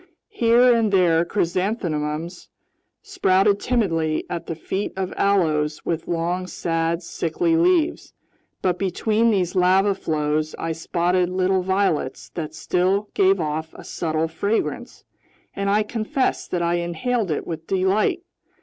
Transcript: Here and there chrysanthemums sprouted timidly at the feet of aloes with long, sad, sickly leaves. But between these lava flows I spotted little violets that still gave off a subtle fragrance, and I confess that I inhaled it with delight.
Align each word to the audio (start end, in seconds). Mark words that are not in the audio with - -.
Here 0.31 0.73
and 0.75 0.91
there 0.91 1.23
chrysanthemums 1.23 2.49
sprouted 3.03 3.59
timidly 3.59 4.25
at 4.31 4.47
the 4.47 4.55
feet 4.55 4.93
of 4.95 5.13
aloes 5.15 5.85
with 5.85 6.07
long, 6.07 6.47
sad, 6.47 7.03
sickly 7.03 7.55
leaves. 7.55 8.11
But 8.63 8.79
between 8.79 9.29
these 9.29 9.53
lava 9.55 9.93
flows 9.93 10.55
I 10.57 10.71
spotted 10.71 11.29
little 11.29 11.61
violets 11.61 12.29
that 12.29 12.55
still 12.55 13.09
gave 13.13 13.39
off 13.39 13.75
a 13.75 13.83
subtle 13.83 14.27
fragrance, 14.27 15.03
and 15.55 15.69
I 15.69 15.83
confess 15.83 16.47
that 16.47 16.63
I 16.63 16.77
inhaled 16.77 17.29
it 17.29 17.45
with 17.45 17.67
delight. 17.67 18.23